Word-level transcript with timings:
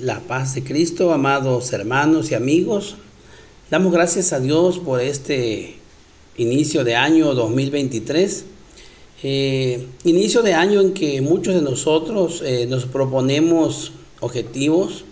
La 0.00 0.18
paz 0.18 0.56
de 0.56 0.64
Cristo, 0.64 1.12
amados 1.12 1.72
hermanos 1.72 2.32
y 2.32 2.34
amigos. 2.34 2.96
Damos 3.70 3.92
gracias 3.92 4.32
a 4.32 4.40
Dios 4.40 4.80
por 4.80 5.00
este 5.00 5.76
inicio 6.36 6.82
de 6.82 6.96
año 6.96 7.32
2023. 7.32 8.44
Eh, 9.22 9.86
inicio 10.02 10.42
de 10.42 10.52
año 10.52 10.80
en 10.80 10.94
que 10.94 11.20
muchos 11.20 11.54
de 11.54 11.62
nosotros 11.62 12.42
eh, 12.44 12.66
nos 12.68 12.86
proponemos 12.86 13.92
objetivos, 14.18 15.04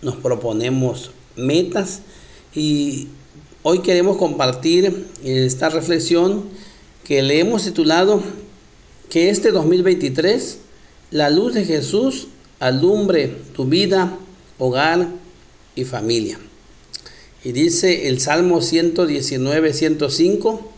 nos 0.00 0.16
proponemos 0.16 1.10
metas 1.36 2.00
y 2.54 3.08
hoy 3.62 3.80
queremos 3.80 4.16
compartir 4.16 5.08
esta 5.24 5.68
reflexión 5.68 6.44
que 7.04 7.20
le 7.20 7.38
hemos 7.38 7.64
titulado 7.64 8.22
que 9.10 9.28
este 9.28 9.52
2023 9.52 10.58
la 11.10 11.28
luz 11.28 11.52
de 11.52 11.66
Jesús 11.66 12.28
alumbre 12.58 13.28
tu 13.54 13.66
vida, 13.66 14.16
hogar 14.58 15.08
y 15.74 15.84
familia. 15.84 16.38
Y 17.44 17.52
dice 17.52 18.08
el 18.08 18.20
Salmo 18.20 18.60
119, 18.60 19.72
105, 19.72 20.72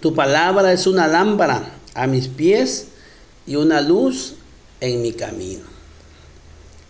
tu 0.00 0.14
palabra 0.14 0.72
es 0.72 0.86
una 0.86 1.08
lámpara 1.08 1.78
a 1.94 2.06
mis 2.06 2.28
pies 2.28 2.88
y 3.46 3.56
una 3.56 3.80
luz 3.80 4.34
en 4.80 5.00
mi 5.00 5.12
camino. 5.12 5.62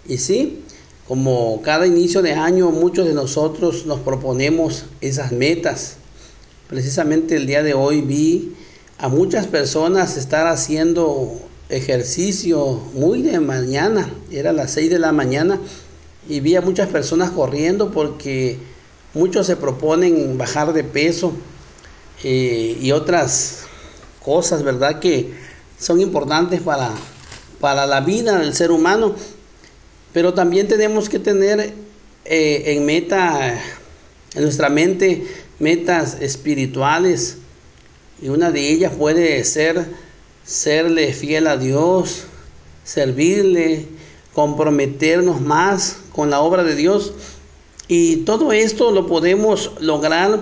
Y 0.08 0.18
sí, 0.18 0.62
como 1.06 1.60
cada 1.62 1.86
inicio 1.86 2.22
de 2.22 2.32
año 2.32 2.70
muchos 2.70 3.06
de 3.06 3.14
nosotros 3.14 3.86
nos 3.86 4.00
proponemos 4.00 4.86
esas 5.00 5.32
metas. 5.32 5.96
Precisamente 6.68 7.36
el 7.36 7.46
día 7.46 7.62
de 7.62 7.74
hoy 7.74 8.00
vi 8.00 8.54
a 8.98 9.08
muchas 9.08 9.46
personas 9.46 10.16
estar 10.16 10.46
haciendo 10.46 11.40
ejercicio 11.68 12.80
muy 12.94 13.22
de 13.22 13.40
mañana, 13.40 14.12
era 14.30 14.52
las 14.52 14.72
6 14.72 14.90
de 14.90 14.98
la 14.98 15.12
mañana, 15.12 15.58
y 16.28 16.40
vi 16.40 16.56
a 16.56 16.60
muchas 16.60 16.88
personas 16.88 17.30
corriendo 17.30 17.90
porque 17.90 18.58
muchos 19.12 19.46
se 19.46 19.56
proponen 19.56 20.36
bajar 20.38 20.72
de 20.72 20.84
peso 20.84 21.32
eh, 22.22 22.78
y 22.80 22.92
otras 22.92 23.64
cosas, 24.22 24.62
¿verdad? 24.62 25.00
Que 25.00 25.32
son 25.78 26.00
importantes 26.00 26.60
para, 26.60 26.90
para 27.60 27.86
la 27.86 28.00
vida 28.00 28.38
del 28.38 28.54
ser 28.54 28.70
humano, 28.70 29.14
pero 30.12 30.34
también 30.34 30.68
tenemos 30.68 31.08
que 31.08 31.18
tener 31.18 31.74
eh, 32.24 32.62
en 32.66 32.86
meta, 32.86 33.60
en 34.34 34.42
nuestra 34.42 34.68
mente, 34.68 35.26
metas 35.58 36.20
espirituales, 36.20 37.38
y 38.22 38.28
una 38.28 38.50
de 38.50 38.70
ellas 38.70 38.92
puede 38.96 39.42
ser 39.44 39.86
serle 40.44 41.12
fiel 41.12 41.46
a 41.46 41.56
Dios, 41.56 42.24
servirle, 42.84 43.86
comprometernos 44.32 45.40
más 45.40 45.98
con 46.12 46.30
la 46.30 46.40
obra 46.40 46.64
de 46.64 46.76
Dios. 46.76 47.12
Y 47.88 48.18
todo 48.18 48.52
esto 48.52 48.90
lo 48.90 49.06
podemos 49.06 49.72
lograr 49.80 50.40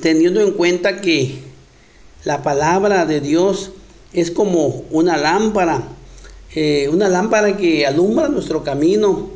teniendo 0.00 0.40
en 0.40 0.52
cuenta 0.52 1.00
que 1.00 1.38
la 2.24 2.42
palabra 2.42 3.06
de 3.06 3.20
Dios 3.20 3.72
es 4.12 4.30
como 4.30 4.84
una 4.90 5.16
lámpara, 5.16 5.82
eh, 6.54 6.88
una 6.92 7.08
lámpara 7.08 7.56
que 7.56 7.86
alumbra 7.86 8.28
nuestro 8.28 8.62
camino. 8.62 9.30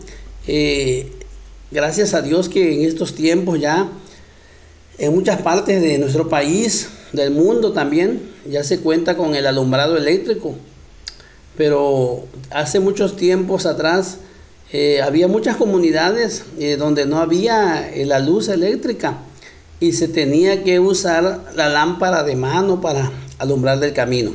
Eh, 0.47 1.12
gracias 1.70 2.14
a 2.14 2.22
Dios 2.22 2.48
que 2.48 2.74
en 2.74 2.84
estos 2.84 3.14
tiempos 3.14 3.60
ya 3.60 3.91
en 4.98 5.14
muchas 5.14 5.42
partes 5.42 5.82
de 5.82 5.98
nuestro 5.98 6.28
país, 6.28 6.88
del 7.12 7.31
mundo 7.31 7.73
también, 7.73 8.21
ya 8.49 8.65
se 8.65 8.81
cuenta 8.81 9.17
con 9.17 9.35
el 9.35 9.47
alumbrado 9.47 9.97
eléctrico. 9.97 10.55
Pero 11.57 12.25
hace 12.51 12.81
muchos 12.81 13.17
tiempos 13.17 13.67
atrás 13.67 14.19
eh, 14.73 15.01
había 15.01 15.29
muchas 15.29 15.57
comunidades 15.57 16.45
eh, 16.59 16.77
donde 16.77 17.07
no 17.07 17.19
había 17.19 17.89
eh, 17.89 18.05
la 18.05 18.19
luz 18.19 18.49
eléctrica 18.49 19.19
y 19.79 19.93
se 19.93 20.09
tenía 20.09 20.65
que 20.65 20.81
usar 20.81 21.53
la 21.55 21.69
lámpara 21.69 22.25
de 22.25 22.34
mano 22.34 22.81
para 22.81 23.12
alumbrar 23.39 23.83
el 23.83 23.93
camino. 23.93 24.33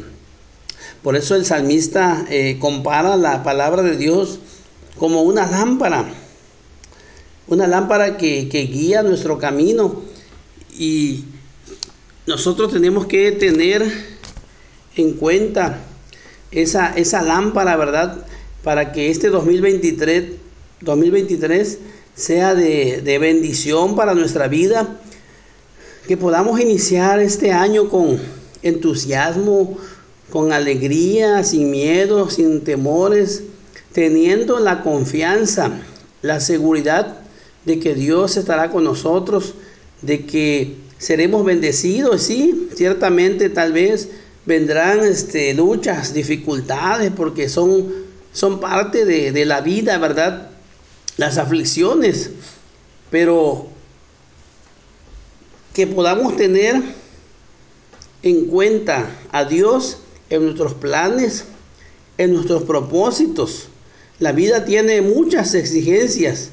Por 1.03 1.15
eso 1.15 1.35
el 1.35 1.45
salmista 1.45 2.27
compara 2.59 3.17
la 3.17 3.41
palabra 3.41 3.81
de 3.81 3.97
Dios 3.97 4.37
como 4.99 5.23
una 5.23 5.49
lámpara, 5.49 6.05
una 7.47 7.65
lámpara 7.65 8.17
que, 8.17 8.47
que 8.49 8.59
guía 8.67 9.01
nuestro 9.01 9.39
camino 9.39 10.03
y 10.77 11.25
nosotros 12.27 12.71
tenemos 12.71 13.07
que 13.07 13.31
tener 13.31 13.83
en 14.95 15.13
cuenta 15.13 15.79
esa, 16.51 16.93
esa 16.95 17.21
lámpara, 17.21 17.75
¿verdad? 17.77 18.25
Para 18.63 18.91
que 18.91 19.09
este 19.09 19.29
2023, 19.29 20.33
2023 20.81 21.79
sea 22.13 22.53
de, 22.53 23.01
de 23.01 23.17
bendición 23.17 23.95
para 23.95 24.13
nuestra 24.13 24.47
vida, 24.47 24.99
que 26.07 26.17
podamos 26.17 26.59
iniciar 26.59 27.19
este 27.19 27.51
año 27.51 27.89
con 27.89 28.19
entusiasmo, 28.61 29.77
con 30.29 30.53
alegría, 30.53 31.43
sin 31.43 31.71
miedo, 31.71 32.29
sin 32.29 32.63
temores, 32.63 33.43
teniendo 33.93 34.59
la 34.59 34.83
confianza, 34.83 35.71
la 36.21 36.39
seguridad 36.39 37.17
de 37.65 37.79
que 37.79 37.95
Dios 37.95 38.37
estará 38.37 38.69
con 38.71 38.83
nosotros, 38.83 39.55
de 40.01 40.25
que 40.25 40.75
seremos 41.01 41.43
bendecidos, 41.43 42.21
sí, 42.21 42.69
ciertamente 42.75 43.49
tal 43.49 43.73
vez 43.73 44.09
vendrán 44.45 44.99
este, 44.99 45.51
luchas, 45.55 46.13
dificultades, 46.13 47.11
porque 47.15 47.49
son, 47.49 47.91
son 48.31 48.59
parte 48.59 49.03
de, 49.05 49.31
de 49.31 49.45
la 49.45 49.61
vida, 49.61 49.97
¿verdad? 49.97 50.51
Las 51.17 51.39
aflicciones, 51.39 52.29
pero 53.09 53.67
que 55.73 55.87
podamos 55.87 56.37
tener 56.37 56.79
en 58.21 58.45
cuenta 58.45 59.09
a 59.31 59.45
Dios 59.45 59.97
en 60.29 60.45
nuestros 60.45 60.75
planes, 60.75 61.45
en 62.19 62.33
nuestros 62.33 62.61
propósitos. 62.63 63.69
La 64.19 64.33
vida 64.33 64.65
tiene 64.65 65.01
muchas 65.01 65.55
exigencias 65.55 66.51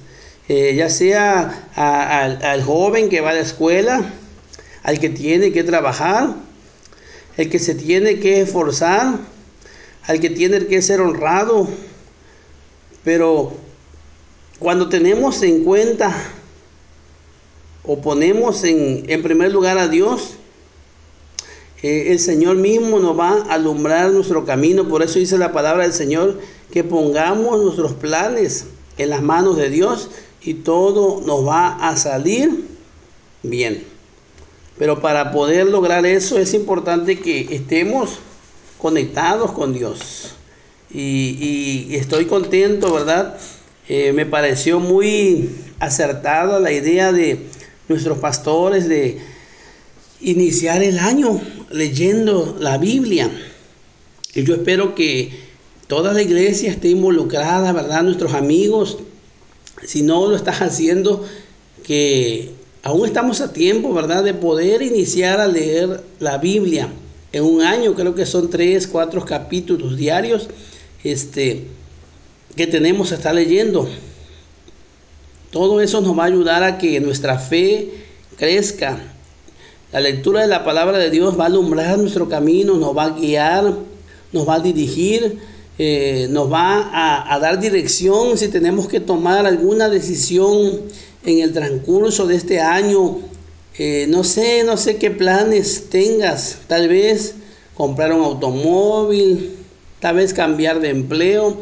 eh, 0.49 0.75
ya 0.75 0.89
sea 0.89 1.69
al 1.75 2.63
joven 2.63 3.11
que 3.11 3.21
va 3.21 3.31
a 3.31 3.35
la 3.35 3.41
escuela, 3.41 4.15
al 4.89 4.99
que 4.99 5.11
tiene 5.11 5.53
que 5.53 5.65
trabajar, 5.65 6.35
el 7.37 7.51
que 7.51 7.59
se 7.59 7.75
tiene 7.75 8.21
que 8.21 8.41
esforzar, 8.41 9.19
al 10.07 10.19
que 10.19 10.31
tiene 10.31 10.65
que 10.65 10.81
ser 10.81 11.03
honrado. 11.03 11.69
Pero 13.05 13.53
cuando 14.59 14.89
tenemos 14.89 15.43
en 15.43 15.63
cuenta 15.63 16.17
o 17.85 18.01
ponemos 18.01 18.65
en, 18.65 19.23
primer 19.23 19.53
lugar 19.53 19.77
a 19.77 19.89
Dios, 19.89 20.37
eh, 21.83 22.07
el 22.09 22.19
Señor 22.19 22.57
mismo 22.57 22.99
nos 22.99 23.19
va 23.19 23.43
a 23.43 23.57
alumbrar 23.57 24.11
nuestro 24.11 24.47
camino. 24.47 24.89
Por 24.89 25.03
eso 25.03 25.19
dice 25.19 25.37
la 25.37 25.53
palabra 25.53 25.83
del 25.83 25.93
Señor 25.93 26.41
que 26.73 26.83
pongamos 26.83 27.63
nuestros 27.63 27.93
planes 27.93 28.65
en 28.97 29.11
las 29.11 29.21
manos 29.21 29.59
de 29.59 29.69
Dios 29.69 30.09
y 30.41 30.55
todo 30.55 31.21
nos 31.27 31.47
va 31.47 31.77
a 31.77 31.95
salir 31.99 32.65
bien. 33.43 33.98
Pero 34.79 35.01
para 35.01 35.33
poder 35.33 35.67
lograr 35.67 36.07
eso 36.07 36.39
es 36.39 36.55
importante 36.55 37.19
que 37.19 37.49
estemos 37.55 38.19
conectados 38.79 39.53
con 39.53 39.73
Dios. 39.73 40.35
Y, 40.91 41.95
estoy 41.97 42.27
contento, 42.27 42.93
¿verdad? 42.93 43.37
Eh, 43.89 44.13
me 44.13 44.25
pareció 44.25 44.81
muy 44.81 45.51
acertada 45.81 46.61
la 46.61 46.73
idea 46.73 47.13
de 47.13 47.41
nuestros 47.89 48.19
pastores 48.19 48.89
de 48.89 49.19
iniciar 50.21 50.83
el 50.83 50.99
año 50.99 51.41
leyendo 51.71 52.57
la 52.61 52.79
Biblia. 52.79 53.31
Y 54.35 54.45
yo 54.45 54.55
espero 54.55 54.95
que 54.95 55.31
toda 55.87 56.13
la 56.13 56.23
iglesia 56.23 56.71
esté 56.71 56.89
involucrada, 56.89 57.73
¿verdad? 57.73 58.03
Nuestros 58.03 58.35
amigos, 58.35 58.99
si 59.85 60.03
no 60.03 60.27
lo 60.27 60.37
estás 60.37 60.61
haciendo, 60.63 61.27
que 61.83 62.53
aún 62.83 63.07
estamos 63.07 63.41
a 63.41 63.53
tiempo, 63.53 63.93
¿verdad?, 63.93 64.25
de 64.25 64.35
poder 64.35 64.83
iniciar 64.83 65.41
a 65.41 65.49
leer 65.49 66.03
la 66.21 66.39
Biblia. 66.39 66.89
En 67.33 67.45
un 67.45 67.63
año 67.63 67.95
creo 67.95 68.15
que 68.15 68.27
son 68.27 68.51
tres, 68.51 68.87
cuatro 68.87 69.25
capítulos 69.25 69.97
diarios 69.97 70.49
este, 71.05 71.67
que 72.57 72.67
tenemos 72.67 73.09
que 73.09 73.17
estar 73.17 73.35
leyendo. 73.35 73.89
Todo 75.51 75.81
eso 75.81 76.01
nos 76.01 76.19
va 76.19 76.25
a 76.25 76.27
ayudar 76.27 76.63
a 76.63 76.79
que 76.79 77.01
nuestra 77.01 77.39
fe 77.39 77.91
crezca. 78.37 78.99
La 79.93 80.01
lectura 80.01 80.43
de 80.43 80.49
la 80.49 80.65
palabra 80.65 80.99
de 80.99 81.11
Dios 81.11 81.39
va 81.39 81.45
a 81.45 81.47
alumbrar 81.47 81.99
nuestro 81.99 82.29
camino, 82.29 82.75
nos 82.75 82.97
va 82.97 83.05
a 83.05 83.11
guiar, 83.11 83.75
nos 84.33 84.49
va 84.49 84.57
a 84.57 84.61
dirigir 84.61 85.39
eh, 85.81 86.27
nos 86.31 86.53
va 86.53 86.91
a, 87.33 87.39
dar 87.39 87.61
dirección 87.61 88.37
si 88.37 88.49
tenemos 88.49 88.89
que 88.89 88.99
tomar 88.99 89.47
alguna 89.47 89.89
decisión 89.89 90.81
en 91.25 91.41
el 91.41 91.53
transcurso 91.53 92.27
de 92.27 92.37
este 92.37 92.61
año. 92.61 93.19
Eh, 93.79 94.07
no 94.09 94.25
sé, 94.25 94.65
no 94.65 94.77
sé 94.77 94.97
qué 94.97 95.11
planes 95.11 95.89
tengas. 95.91 96.59
Tal 96.67 96.89
vez 96.89 97.35
comprar 97.75 98.13
un 98.13 98.25
automóvil, 98.25 99.57
tal 100.01 100.17
vez 100.17 100.35
cambiar 100.35 100.81
de 100.81 100.91
empleo, 100.91 101.57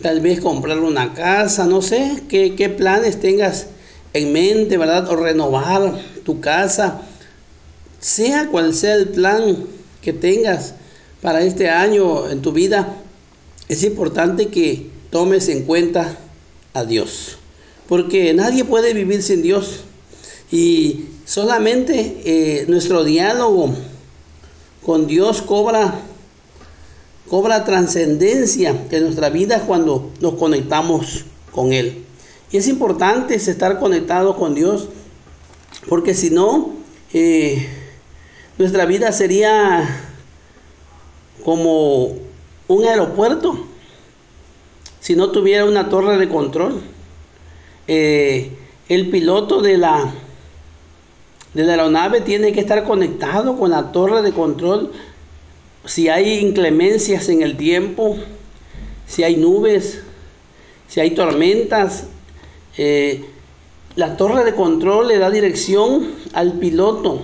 tal 0.00 0.20
vez 0.20 0.40
comprar 0.40 0.80
una 0.80 1.14
casa, 1.14 1.66
no 1.66 1.80
sé 1.80 2.22
qué, 2.28 2.54
qué 2.54 2.68
planes 2.68 3.20
tengas 3.20 3.66
en 4.12 4.32
mente, 4.32 4.76
¿verdad? 4.76 5.08
O 5.08 5.16
renovar 5.16 5.98
tu 6.24 6.40
casa, 6.40 7.02
sea 8.00 8.48
cual 8.48 8.74
sea 8.74 8.94
el 8.96 9.08
plan 9.08 9.56
que 10.02 10.12
tengas 10.12 10.74
para 11.22 11.42
este 11.42 11.70
año 11.70 12.28
en 12.28 12.42
tu 12.42 12.52
vida, 12.52 12.96
es 13.68 13.84
importante 13.84 14.48
que 14.48 14.90
tomes 15.10 15.48
en 15.48 15.62
cuenta 15.62 16.16
a 16.74 16.84
Dios, 16.84 17.38
porque 17.92 18.32
nadie 18.32 18.64
puede 18.64 18.94
vivir 18.94 19.22
sin 19.22 19.42
Dios 19.42 19.80
y 20.50 21.08
solamente 21.26 22.22
eh, 22.24 22.64
nuestro 22.66 23.04
diálogo 23.04 23.74
con 24.82 25.06
Dios 25.06 25.42
cobra 25.42 26.00
cobra 27.28 27.66
trascendencia 27.66 28.86
en 28.90 29.02
nuestra 29.02 29.28
vida 29.28 29.64
cuando 29.66 30.10
nos 30.22 30.36
conectamos 30.36 31.26
con 31.50 31.74
Él. 31.74 32.02
Y 32.50 32.56
es 32.56 32.66
importante 32.66 33.34
estar 33.34 33.78
conectado 33.78 34.38
con 34.38 34.54
Dios, 34.54 34.88
porque 35.86 36.14
si 36.14 36.30
no, 36.30 36.70
eh, 37.12 37.68
nuestra 38.56 38.86
vida 38.86 39.12
sería 39.12 39.86
como 41.44 42.16
un 42.68 42.84
aeropuerto 42.86 43.66
si 45.00 45.14
no 45.14 45.30
tuviera 45.30 45.66
una 45.66 45.90
torre 45.90 46.16
de 46.16 46.30
control. 46.30 46.80
Eh, 47.88 48.50
el 48.88 49.10
piloto 49.10 49.60
de 49.60 49.78
la, 49.78 50.12
de 51.54 51.64
la 51.64 51.72
aeronave 51.72 52.20
tiene 52.20 52.52
que 52.52 52.60
estar 52.60 52.84
conectado 52.84 53.58
con 53.58 53.70
la 53.70 53.92
torre 53.92 54.22
de 54.22 54.32
control 54.32 54.92
si 55.84 56.08
hay 56.08 56.38
inclemencias 56.38 57.28
en 57.28 57.42
el 57.42 57.56
tiempo, 57.56 58.16
si 59.06 59.24
hay 59.24 59.36
nubes, 59.36 60.02
si 60.88 61.00
hay 61.00 61.10
tormentas, 61.10 62.06
eh, 62.78 63.24
la 63.96 64.16
torre 64.16 64.44
de 64.44 64.54
control 64.54 65.08
le 65.08 65.18
da 65.18 65.30
dirección 65.30 66.12
al 66.32 66.54
piloto, 66.54 67.22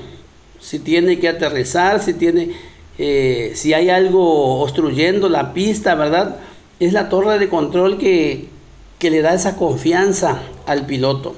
si 0.60 0.78
tiene 0.80 1.18
que 1.18 1.28
aterrizar, 1.28 2.02
si 2.02 2.14
tiene, 2.14 2.50
eh, 2.98 3.52
si 3.54 3.72
hay 3.72 3.90
algo 3.90 4.60
obstruyendo 4.60 5.28
la 5.28 5.54
pista, 5.54 5.94
¿verdad? 5.94 6.36
Es 6.80 6.92
la 6.92 7.08
torre 7.08 7.38
de 7.38 7.48
control 7.48 7.96
que, 7.96 8.48
que 8.98 9.10
le 9.10 9.22
da 9.22 9.34
esa 9.34 9.56
confianza 9.56 10.40
al 10.66 10.86
piloto. 10.86 11.34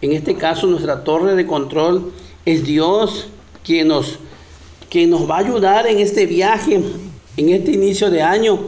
En 0.00 0.12
este 0.12 0.36
caso, 0.36 0.66
nuestra 0.66 1.04
torre 1.04 1.34
de 1.34 1.46
control 1.46 2.12
es 2.44 2.64
Dios 2.64 3.28
quien 3.62 3.88
nos 3.88 4.18
nos 5.06 5.28
va 5.28 5.36
a 5.36 5.40
ayudar 5.40 5.86
en 5.86 5.98
este 5.98 6.24
viaje, 6.24 6.80
en 7.36 7.48
este 7.50 7.72
inicio 7.72 8.10
de 8.10 8.22
año, 8.22 8.58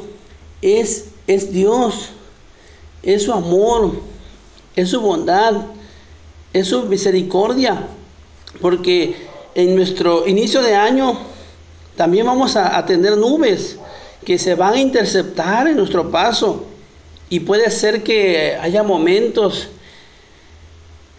es, 0.60 1.06
es 1.26 1.50
Dios, 1.50 2.10
es 3.02 3.22
su 3.22 3.32
amor, 3.32 3.92
es 4.76 4.90
su 4.90 5.00
bondad, 5.00 5.54
es 6.52 6.68
su 6.68 6.82
misericordia, 6.82 7.86
porque 8.60 9.16
en 9.54 9.74
nuestro 9.74 10.28
inicio 10.28 10.62
de 10.62 10.74
año 10.74 11.18
también 11.96 12.26
vamos 12.26 12.54
a 12.56 12.84
tener 12.84 13.16
nubes 13.16 13.78
que 14.24 14.38
se 14.38 14.54
van 14.54 14.74
a 14.74 14.80
interceptar 14.80 15.68
en 15.68 15.76
nuestro 15.76 16.10
paso 16.10 16.66
y 17.30 17.40
puede 17.40 17.70
ser 17.70 18.02
que 18.02 18.58
haya 18.60 18.82
momentos 18.82 19.68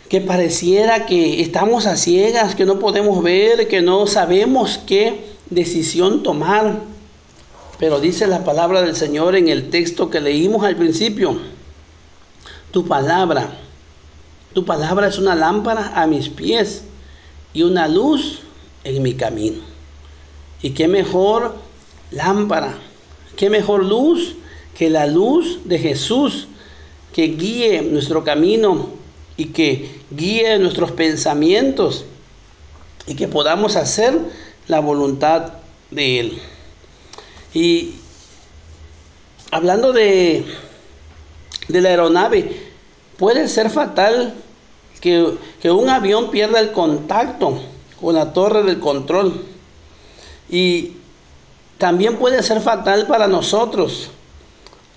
que 0.10 0.19
pareciera 0.19 1.06
que 1.06 1.42
estamos 1.42 1.86
a 1.86 1.96
ciegas, 1.96 2.54
que 2.54 2.66
no 2.66 2.80
podemos 2.80 3.24
ver, 3.24 3.69
que 3.69 3.81
no 3.81 4.06
sabemos 4.08 4.78
qué 4.86 5.24
decisión 5.50 6.22
tomar. 6.22 6.81
Pero 7.80 8.02
dice 8.02 8.28
la 8.28 8.44
palabra 8.44 8.81
del 8.81 8.98
Señor 8.98 9.38
en 9.38 9.48
el 9.48 9.69
texto 9.69 10.10
que 10.10 10.19
leímos 10.19 10.66
al 10.66 10.75
principio. 10.75 11.40
Tu 12.72 12.86
palabra, 12.86 13.58
tu 14.52 14.66
palabra 14.66 15.08
es 15.08 15.18
una 15.18 15.34
lámpara 15.34 15.94
a 15.96 16.08
mis 16.08 16.28
pies 16.28 16.84
y 17.54 17.63
una 17.63 17.88
luz 17.88 18.40
en 18.84 19.02
mi 19.02 19.13
camino. 19.13 19.62
Y 20.62 20.72
qué 20.72 20.90
mejor 20.90 21.56
lámpara, 22.12 22.75
qué 23.38 23.50
mejor 23.50 23.86
luz 23.86 24.36
que 24.77 24.89
la 24.89 25.07
luz 25.07 25.59
de 25.65 25.79
Jesús 25.79 26.47
que 27.13 27.27
guíe 27.27 27.81
nuestro 27.81 28.23
camino 28.23 28.89
y 29.38 29.45
que 29.45 30.01
guíe 30.12 30.57
nuestros 30.59 30.91
pensamientos 30.91 32.06
y 33.07 33.15
que 33.15 33.27
podamos 33.27 33.75
hacer 33.75 34.18
la 34.68 34.79
voluntad 34.79 35.53
de 35.89 36.19
Él. 36.19 36.41
Y 37.53 37.95
hablando 39.51 39.91
de, 39.91 40.45
de 41.67 41.81
la 41.81 41.89
aeronave, 41.89 42.71
puede 43.17 43.47
ser 43.47 43.69
fatal 43.69 44.33
que, 45.01 45.33
que 45.62 45.71
un 45.71 45.89
avión 45.89 46.31
pierda 46.31 46.59
el 46.59 46.71
contacto 46.71 47.62
con 48.00 48.15
la 48.15 48.31
torre 48.31 48.63
del 48.63 48.79
control. 48.79 49.44
Y 50.50 50.94
también 51.77 52.17
puede 52.17 52.44
ser 52.44 52.62
fatal 52.62 53.07
para 53.07 53.27
nosotros 53.27 54.12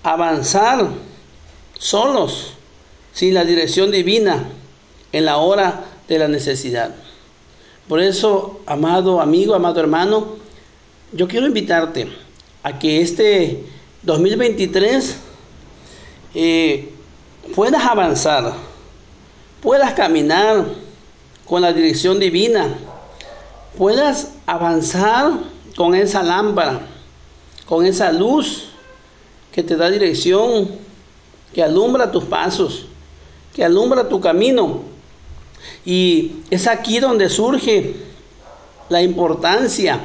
avanzar 0.05 0.87
solos 1.77 2.53
sin 3.11 3.33
la 3.33 3.43
dirección 3.43 3.91
divina 3.91 4.43
en 5.11 5.25
la 5.25 5.37
hora 5.37 5.85
de 6.07 6.19
la 6.19 6.27
necesidad. 6.27 6.93
Por 7.87 7.99
eso, 7.99 8.61
amado 8.65 9.19
amigo, 9.19 9.55
amado 9.55 9.79
hermano, 9.79 10.35
yo 11.11 11.27
quiero 11.27 11.47
invitarte 11.47 12.07
a 12.63 12.77
que 12.77 13.01
este 13.01 13.63
2023 14.03 15.15
eh, 16.35 16.93
puedas 17.55 17.83
avanzar, 17.83 18.53
puedas 19.61 19.93
caminar 19.93 20.65
con 21.45 21.61
la 21.61 21.73
dirección 21.73 22.19
divina, 22.19 22.77
puedas 23.77 24.33
avanzar 24.45 25.31
con 25.75 25.95
esa 25.95 26.21
lámpara, 26.21 26.81
con 27.65 27.85
esa 27.85 28.11
luz 28.11 28.74
que 29.55 29.63
te 29.63 29.75
da 29.75 29.89
dirección, 29.89 30.69
que 31.51 31.63
alumbra 31.63 32.11
tus 32.11 32.25
pasos 32.25 32.85
que 33.55 33.63
alumbra 33.63 34.09
tu 34.09 34.19
camino. 34.19 34.83
Y 35.85 36.33
es 36.49 36.67
aquí 36.67 36.99
donde 36.99 37.29
surge 37.29 37.95
la 38.89 39.01
importancia 39.01 40.01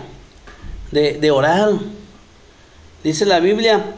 de, 0.92 1.30
orar. 1.30 1.72
Dice 3.02 3.26
la 3.26 3.40
Biblia, 3.40 3.96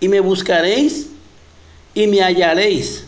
y 0.00 0.08
me 0.08 0.20
buscaréis 0.20 1.08
y 1.92 2.06
me 2.06 2.22
hallaréis 2.22 3.04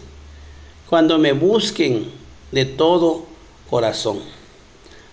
cuando 0.89 1.19
me 1.19 1.33
busquen 1.33 2.11
de 2.53 2.67
todo 2.67 3.25
corazón. 3.71 4.19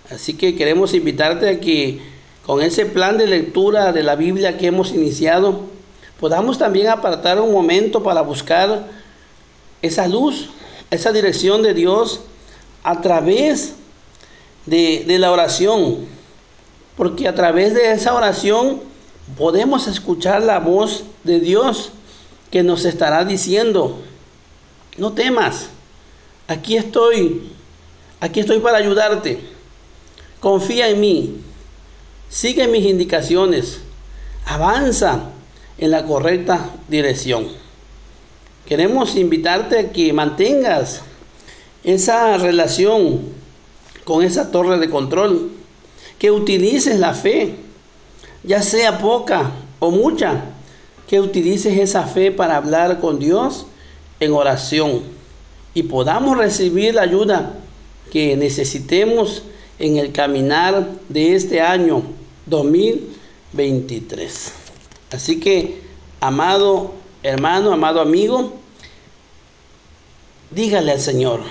Así 0.10 0.34
que 0.34 0.56
queremos 0.56 0.94
invitarte 0.94 1.50
a 1.50 1.60
que 1.60 2.02
con 2.46 2.62
ese 2.62 2.86
plan 2.86 3.18
de 3.18 3.28
lectura 3.28 3.94
de 3.94 4.04
la 4.04 4.16
Biblia 4.16 4.58
que 4.58 4.68
hemos 4.68 4.92
iniciado, 4.92 5.77
podamos 6.20 6.58
también 6.58 6.88
apartar 6.88 7.40
un 7.40 7.52
momento 7.52 8.04
para 8.04 8.22
buscar 8.22 8.88
esa 9.82 10.08
luz, 10.08 10.50
esa 10.90 11.12
dirección 11.12 11.62
de 11.62 11.74
Dios 11.74 12.22
a 12.84 13.02
través 13.02 13.76
de, 14.66 15.06
la 15.20 15.32
oración. 15.32 16.08
Porque 16.96 17.28
a 17.28 17.36
través 17.36 17.74
de 17.74 17.92
esa 17.92 18.14
oración 18.14 18.82
podemos 19.38 19.88
escuchar 19.88 20.42
la 20.42 20.60
voz 20.60 21.04
de 21.24 21.40
Dios 21.40 21.92
que 22.50 22.64
nos 22.64 22.86
estará 22.86 23.26
diciendo, 23.26 24.00
no 24.98 25.14
temas, 25.14 25.68
aquí 26.48 26.78
estoy, 26.78 27.52
aquí 28.20 28.40
estoy 28.40 28.60
para 28.60 28.78
ayudarte, 28.78 29.42
confía 30.40 30.88
en 30.88 31.02
mí, 31.02 31.42
sigue 32.30 32.68
mis 32.68 32.86
indicaciones, 32.86 33.82
avanza 34.46 35.30
en 35.78 35.92
la 35.92 36.06
correcta 36.06 36.72
dirección. 36.88 37.48
Queremos 38.66 39.16
invitarte 39.16 39.80
a 39.80 39.92
que 39.92 40.12
mantengas 40.14 41.02
esa 41.84 42.38
relación 42.38 43.20
con 44.04 44.24
esa 44.24 44.52
torre 44.52 44.80
de 44.80 44.90
control, 44.90 45.52
que 46.20 46.32
utilices 46.32 47.00
la 47.00 47.14
fe, 47.14 47.56
ya 48.44 48.62
sea 48.62 49.00
poca 49.00 49.52
o 49.80 49.92
mucha, 49.92 50.44
que 51.08 51.22
utilices 51.22 51.80
esa 51.80 52.04
fe 52.04 52.32
para 52.32 52.58
hablar 52.58 53.00
con 53.00 53.20
Dios 53.20 53.66
en 54.20 54.34
oración 54.34 55.02
y 55.74 55.84
podamos 55.84 56.38
recibir 56.38 56.96
la 56.96 57.04
ayuda 57.04 57.54
que 58.12 58.36
necesitemos 58.36 59.44
en 59.80 59.96
el 59.98 60.12
caminar 60.12 60.90
de 61.08 61.36
este 61.36 61.62
año 61.62 62.04
2023. 62.48 64.67
Así 65.12 65.40
que, 65.40 65.82
amado 66.20 66.94
hermano, 67.24 67.72
amado 67.72 68.02
amigo, 68.02 68.54
dígale 70.52 70.92
al 70.92 71.02
Señor, 71.02 71.42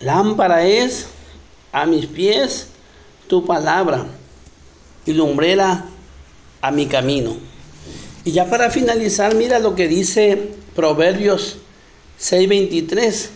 lámpara 0.00 0.66
es 0.66 1.06
a 1.72 1.86
mis 1.86 2.06
pies 2.06 2.68
tu 3.28 3.44
palabra 3.44 4.06
y 5.06 5.12
lumbrera 5.12 5.86
a 6.60 6.70
mi 6.70 6.86
camino. 6.86 7.36
Y 8.24 8.32
ya 8.32 8.48
para 8.48 8.70
finalizar, 8.70 9.34
mira 9.34 9.58
lo 9.58 9.74
que 9.74 9.88
dice 9.88 10.52
Proverbios 10.76 11.56
6:23. 12.18 13.30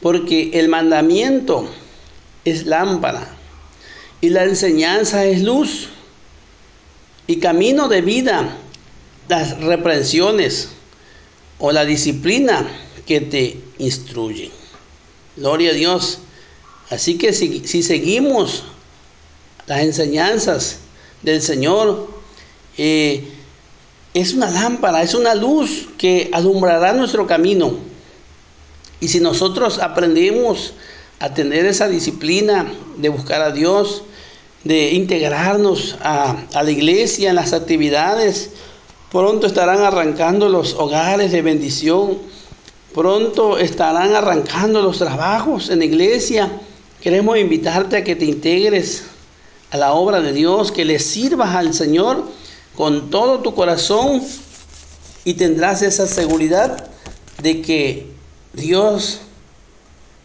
Porque 0.00 0.50
el 0.54 0.68
mandamiento 0.68 1.68
es 2.44 2.66
lámpara 2.66 3.28
y 4.20 4.28
la 4.30 4.44
enseñanza 4.44 5.24
es 5.24 5.42
luz 5.42 5.88
y 7.26 7.38
camino 7.38 7.88
de 7.88 8.02
vida, 8.02 8.56
las 9.28 9.58
reprensiones 9.60 10.68
o 11.58 11.72
la 11.72 11.84
disciplina 11.84 12.66
que 13.06 13.20
te 13.20 13.60
instruyen. 13.78 14.50
Gloria 15.36 15.70
a 15.70 15.74
Dios. 15.74 16.18
Así 16.90 17.18
que 17.18 17.32
si, 17.32 17.66
si 17.66 17.82
seguimos 17.82 18.64
las 19.66 19.80
enseñanzas 19.80 20.78
del 21.22 21.42
Señor, 21.42 22.08
eh, 22.78 23.24
es 24.14 24.32
una 24.32 24.50
lámpara, 24.50 25.02
es 25.02 25.14
una 25.14 25.34
luz 25.34 25.88
que 25.98 26.30
alumbrará 26.32 26.92
nuestro 26.92 27.26
camino. 27.26 27.74
Y 29.00 29.08
si 29.08 29.20
nosotros 29.20 29.78
aprendemos 29.78 30.72
a 31.18 31.34
tener 31.34 31.66
esa 31.66 31.88
disciplina 31.88 32.72
de 32.96 33.08
buscar 33.08 33.42
a 33.42 33.50
Dios, 33.50 34.02
de 34.66 34.92
integrarnos 34.92 35.96
a, 36.00 36.36
la 36.52 36.70
iglesia, 36.70 37.30
en 37.30 37.36
las 37.36 37.52
actividades, 37.52 38.50
pronto 39.12 39.46
estarán 39.46 39.80
arrancando 39.80 40.48
los 40.48 40.74
hogares 40.74 41.30
de 41.30 41.42
bendición, 41.42 42.18
pronto 42.94 43.58
estarán 43.58 44.14
arrancando 44.14 44.82
los 44.82 44.98
trabajos 44.98 45.70
en 45.70 45.78
la 45.80 45.84
iglesia. 45.84 46.50
Queremos 47.00 47.38
invitarte 47.38 47.98
a 47.98 48.04
que 48.04 48.16
te 48.16 48.24
integres 48.24 49.04
a 49.70 49.76
la 49.76 49.92
obra 49.92 50.20
de 50.20 50.32
Dios, 50.32 50.72
que 50.72 50.84
le 50.84 50.98
sirvas 50.98 51.54
al 51.54 51.72
Señor 51.72 52.24
con 52.74 53.10
todo 53.10 53.40
tu 53.40 53.54
corazón 53.54 54.22
y 55.24 55.34
tendrás 55.34 55.82
esa 55.82 56.06
seguridad 56.06 56.88
de 57.42 57.62
que 57.62 58.06
Dios 58.52 59.20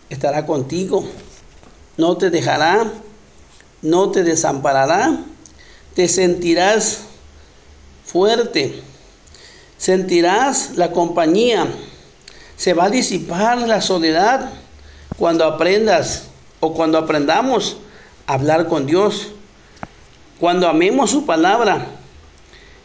estará 0.09 0.45
contigo, 0.45 1.05
no 1.97 2.17
te 2.17 2.29
dejará, 2.29 2.91
no 3.81 4.11
te 4.11 4.23
desamparará, 4.23 5.19
te 5.95 6.07
sentirás 6.07 7.01
fuerte, 8.05 8.81
sentirás 9.77 10.71
la 10.75 10.91
compañía, 10.91 11.67
se 12.57 12.73
va 12.73 12.85
a 12.85 12.89
disipar 12.89 13.57
la 13.59 13.81
soledad 13.81 14.51
cuando 15.17 15.45
aprendas 15.45 16.25
o 16.59 16.73
cuando 16.73 16.97
aprendamos 16.97 17.77
a 18.27 18.33
hablar 18.33 18.67
con 18.67 18.85
Dios, 18.85 19.29
cuando 20.39 20.67
amemos 20.67 21.11
su 21.11 21.25
palabra 21.25 21.87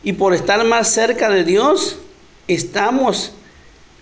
y 0.03 0.13
por 0.15 0.35
estar 0.35 0.65
más 0.65 0.89
cerca 0.89 1.29
de 1.29 1.45
Dios, 1.45 1.97
estamos 2.49 3.33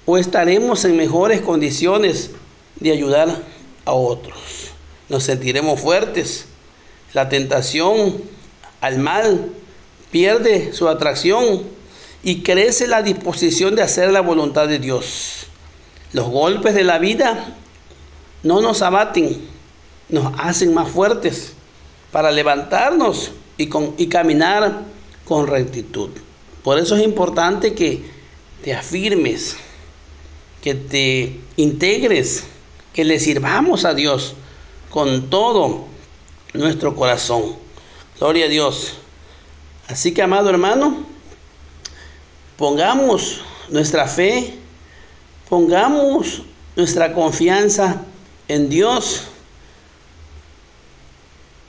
o 0.06 0.18
estaremos 0.18 0.84
en 0.84 0.96
mejores 0.96 1.40
condiciones 1.40 2.30
de 2.76 2.92
ayudar 2.92 3.42
a 3.84 3.92
otros. 3.92 4.36
Nos 5.08 5.24
sentiremos 5.24 5.80
fuertes. 5.80 6.46
La 7.14 7.28
tentación 7.28 8.21
al 8.80 8.99
mal 8.99 9.52
pierde 10.11 10.73
su 10.73 10.88
atracción 10.88 11.62
y 12.25 12.42
crece 12.42 12.88
la 12.88 13.02
disposición 13.02 13.76
de 13.76 13.83
hacer 13.83 14.11
la 14.11 14.21
voluntad 14.21 14.66
de 14.66 14.80
Dios. 14.80 15.47
Los 16.12 16.28
golpes 16.28 16.75
de 16.75 16.83
la 16.83 16.99
vida 16.99 17.54
no 18.42 18.61
nos 18.61 18.83
abaten, 18.83 19.49
nos 20.09 20.33
hacen 20.38 20.75
más 20.75 20.90
fuertes 20.90 21.52
para 22.11 22.33
levantarnos 22.33 23.30
y, 23.56 23.68
con, 23.68 23.94
y 23.97 24.09
caminar 24.09 24.83
con 25.25 25.47
rectitud. 25.47 26.11
Por 26.64 26.80
eso 26.80 26.97
es 26.97 27.04
importante 27.04 27.75
que 27.75 28.02
te 28.64 28.75
afirmes, 28.75 29.56
que 30.61 30.75
te 30.75 31.38
integres, 31.56 32.44
que 32.92 33.04
le 33.04 33.21
sirvamos 33.21 33.85
a 33.85 33.94
Dios 33.94 34.35
con 34.90 35.30
todo 35.30 35.93
nuestro 36.54 36.94
corazón. 36.94 37.56
Gloria 38.18 38.46
a 38.46 38.49
Dios. 38.49 38.94
Así 39.88 40.14
que, 40.14 40.23
amado 40.23 40.49
hermano, 40.49 41.04
pongamos 42.56 43.42
nuestra 43.68 44.06
fe, 44.06 44.54
pongamos 45.49 46.42
nuestra 46.76 47.12
confianza 47.12 48.02
en 48.49 48.70
Dios 48.70 49.25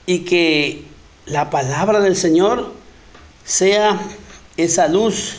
y 0.05 0.19
que 0.19 0.85
la 1.25 1.49
palabra 1.49 1.99
del 1.99 2.15
Señor 2.15 2.71
sea 3.43 3.99
esa 4.55 4.87
luz. 4.87 5.37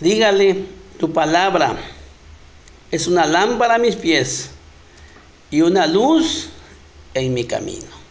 Dígale, 0.00 0.66
tu 0.98 1.12
palabra 1.12 1.76
es 2.90 3.06
una 3.06 3.26
lámpara 3.26 3.76
a 3.76 3.78
mis 3.78 3.96
pies 3.96 4.50
y 5.50 5.62
una 5.62 5.86
luz 5.86 6.48
en 7.14 7.32
mi 7.32 7.44
camino. 7.44 8.03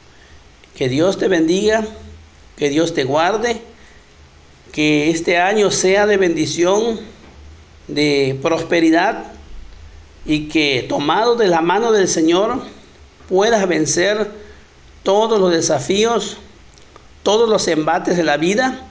Que 0.75 0.89
Dios 0.89 1.17
te 1.17 1.27
bendiga, 1.27 1.85
que 2.57 2.69
Dios 2.69 2.93
te 2.93 3.03
guarde, 3.03 3.61
que 4.71 5.09
este 5.09 5.37
año 5.37 5.71
sea 5.71 6.05
de 6.05 6.17
bendición, 6.17 6.99
de 7.87 8.37
prosperidad 8.41 9.31
y 10.25 10.47
que 10.47 10.85
tomado 10.87 11.35
de 11.35 11.47
la 11.47 11.61
mano 11.61 11.91
del 11.91 12.07
Señor 12.07 12.61
puedas 13.27 13.67
vencer 13.67 14.31
todos 15.03 15.39
los 15.39 15.51
desafíos 15.51 16.37
todos 17.23 17.49
los 17.49 17.67
embates 17.69 18.17
de 18.17 18.23
la 18.23 18.37
vida 18.37 18.81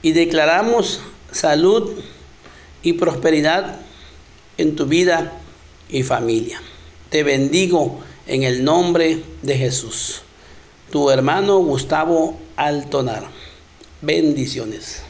y 0.00 0.12
declaramos 0.12 1.00
salud 1.32 1.90
y 2.82 2.94
prosperidad 2.94 3.80
en 4.56 4.76
tu 4.76 4.86
vida 4.86 5.32
y 5.88 6.04
familia. 6.04 6.62
Te 7.10 7.24
bendigo 7.24 8.00
en 8.26 8.44
el 8.44 8.64
nombre 8.64 9.22
de 9.42 9.58
Jesús. 9.58 10.22
Tu 10.90 11.10
hermano 11.10 11.58
Gustavo 11.60 12.36
Altonar. 12.56 13.24
Bendiciones. 14.02 15.05